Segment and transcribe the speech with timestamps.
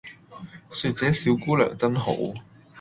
[0.71, 2.09] 說這小姑娘真好